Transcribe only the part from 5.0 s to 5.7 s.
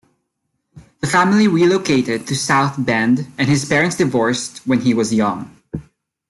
young.